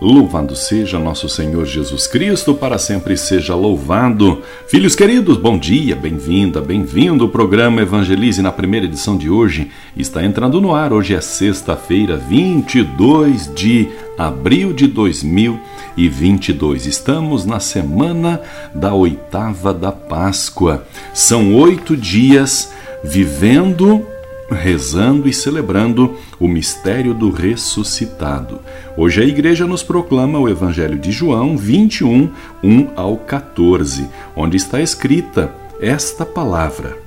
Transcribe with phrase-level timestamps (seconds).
[0.00, 4.40] Louvado seja nosso Senhor Jesus Cristo, para sempre seja louvado.
[4.66, 7.26] Filhos queridos, bom dia, bem-vinda, bem-vindo.
[7.26, 10.94] O programa Evangelize na primeira edição de hoje está entrando no ar.
[10.94, 16.86] Hoje é sexta-feira, 22 de abril de 2022.
[16.86, 18.40] Estamos na semana
[18.74, 20.82] da oitava da Páscoa.
[21.12, 22.72] São oito dias
[23.04, 24.06] vivendo
[24.50, 28.58] rezando e celebrando o mistério do ressuscitado.
[28.96, 32.30] Hoje a igreja nos proclama o Evangelho de João 21,
[32.62, 36.98] 1 ao 14, onde está escrita esta palavra.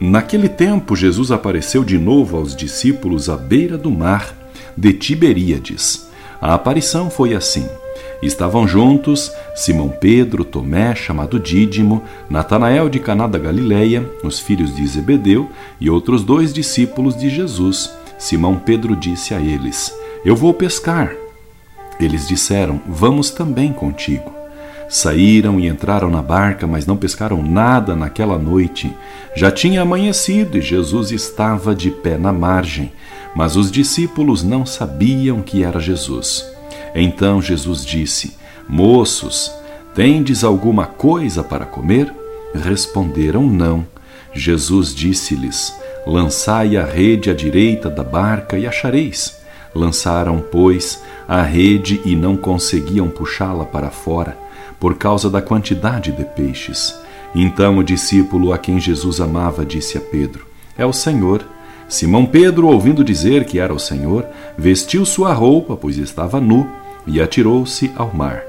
[0.00, 4.34] Naquele tempo, Jesus apareceu de novo aos discípulos à beira do mar
[4.76, 6.08] de Tiberíades.
[6.40, 7.68] A aparição foi assim.
[8.22, 14.86] Estavam juntos Simão Pedro, Tomé, chamado Dídimo, Natanael de Caná da Galileia, os filhos de
[14.86, 17.92] Zebedeu e outros dois discípulos de Jesus.
[18.16, 19.92] Simão Pedro disse a eles:
[20.24, 21.12] Eu vou pescar.
[21.98, 24.32] Eles disseram: Vamos também contigo.
[24.88, 28.94] Saíram e entraram na barca, mas não pescaram nada naquela noite.
[29.34, 32.92] Já tinha amanhecido e Jesus estava de pé na margem,
[33.34, 36.51] mas os discípulos não sabiam que era Jesus.
[36.94, 38.36] Então Jesus disse:
[38.68, 39.52] Moços,
[39.94, 42.12] tendes alguma coisa para comer?
[42.54, 43.86] Responderam: Não.
[44.34, 45.74] Jesus disse-lhes:
[46.06, 49.40] Lançai a rede à direita da barca e achareis.
[49.74, 54.36] Lançaram, pois, a rede e não conseguiam puxá-la para fora,
[54.78, 56.94] por causa da quantidade de peixes.
[57.34, 61.42] Então o discípulo a quem Jesus amava disse a Pedro: É o Senhor.
[61.88, 64.26] Simão Pedro, ouvindo dizer que era o Senhor,
[64.56, 66.66] vestiu sua roupa, pois estava nu
[67.06, 68.42] e atirou-se ao mar.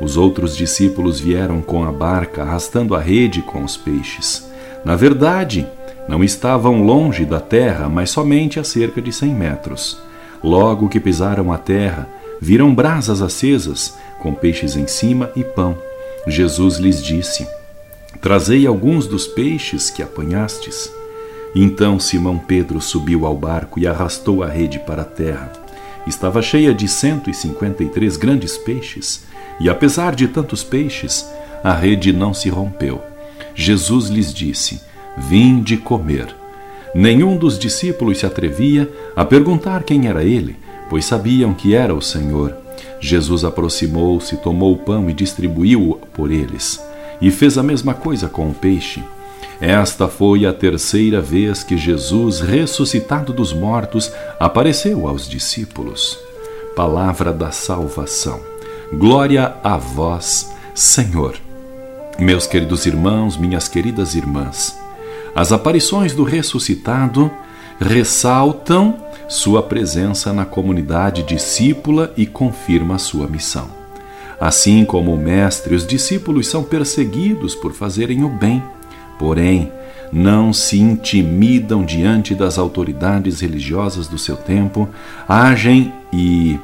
[0.00, 4.48] Os outros discípulos vieram com a barca, arrastando a rede com os peixes.
[4.84, 5.66] Na verdade,
[6.08, 9.98] não estavam longe da terra, mas somente a cerca de cem metros.
[10.42, 12.08] Logo que pisaram a terra,
[12.40, 15.76] viram brasas acesas, com peixes em cima e pão.
[16.26, 17.46] Jesus lhes disse:
[18.20, 20.92] Trazei alguns dos peixes que apanhastes.
[21.54, 25.67] Então Simão Pedro subiu ao barco e arrastou a rede para a terra
[26.08, 29.24] estava cheia de 153 grandes peixes,
[29.60, 31.28] e apesar de tantos peixes,
[31.62, 33.02] a rede não se rompeu.
[33.54, 34.80] Jesus lhes disse:
[35.16, 36.34] Vinde comer.
[36.94, 40.56] Nenhum dos discípulos se atrevia a perguntar quem era ele,
[40.88, 42.56] pois sabiam que era o Senhor.
[43.00, 46.82] Jesus aproximou-se, tomou o pão e distribuiu-o por eles,
[47.20, 49.02] e fez a mesma coisa com o peixe.
[49.60, 56.16] Esta foi a terceira vez que Jesus, ressuscitado dos mortos, apareceu aos discípulos.
[56.76, 58.40] Palavra da salvação.
[58.92, 61.34] Glória a vós, Senhor.
[62.20, 64.78] Meus queridos irmãos, minhas queridas irmãs,
[65.34, 67.28] as aparições do ressuscitado
[67.80, 68.96] ressaltam
[69.28, 73.68] sua presença na comunidade discípula e confirma sua missão.
[74.40, 78.62] Assim como o Mestre, os discípulos são perseguidos por fazerem o bem
[79.18, 79.72] Porém,
[80.12, 84.88] não se intimidam diante das autoridades religiosas do seu tempo,
[85.28, 86.58] agem e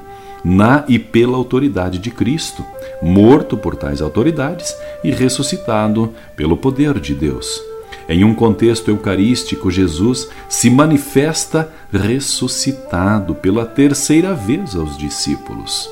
[0.45, 2.65] na e pela autoridade de Cristo,
[3.03, 7.61] morto por tais autoridades e ressuscitado pelo poder de Deus.
[8.07, 15.89] Em um contexto eucarístico, Jesus se manifesta ressuscitado pela terceira vez aos discípulos.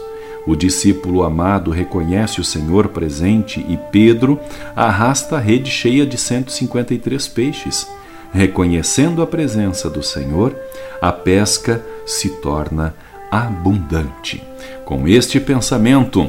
[0.46, 4.40] O discípulo amado reconhece o Senhor presente e Pedro
[4.74, 7.88] arrasta a rede cheia de 153 peixes.
[8.32, 10.56] Reconhecendo a presença do Senhor,
[11.00, 12.94] a pesca se torna
[13.30, 14.42] abundante.
[14.84, 16.28] Com este pensamento,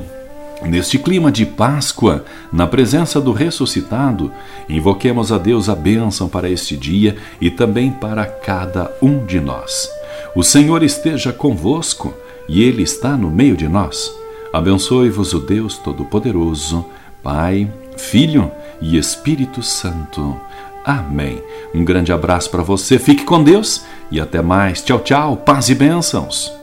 [0.66, 4.32] Neste clima de Páscoa, na presença do ressuscitado,
[4.70, 9.90] invoquemos a Deus a bênção para este dia e também para cada um de nós.
[10.34, 12.14] O Senhor esteja convosco
[12.48, 14.14] e Ele está no meio de nós.
[14.52, 16.86] Abençoe-vos o Deus Todo-Poderoso,
[17.22, 18.52] Pai, Filho
[18.82, 20.40] e Espírito Santo.
[20.86, 21.42] Amém.
[21.74, 24.82] Um grande abraço para você, fique com Deus e até mais.
[24.82, 26.63] Tchau, tchau, paz e bênçãos.